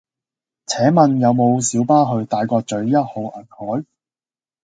[0.65, 3.85] 請問有無小巴去大角嘴一號銀海